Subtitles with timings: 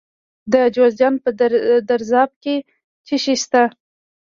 [0.53, 1.29] د جوزجان په
[1.89, 2.55] درزاب کې
[3.05, 3.63] څه شی شته؟